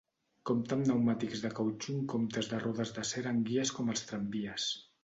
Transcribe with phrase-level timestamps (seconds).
[0.49, 4.73] Compta amb pneumàtics de cautxú en comptes de rodes d'acer en guies com els tramvies.